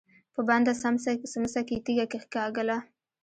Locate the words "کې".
1.67-1.75